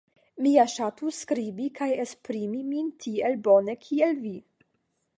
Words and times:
Mi 0.45 0.53
ja 0.53 0.63
ŝatus 0.75 1.19
skribi 1.25 1.69
kaj 1.77 1.89
esprimi 2.05 2.65
min 2.73 2.91
tiel 3.07 3.41
bone 3.49 3.81
kiel 3.87 4.21
vi. 4.29 4.37